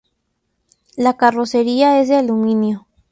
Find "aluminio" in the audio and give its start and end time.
2.15-2.87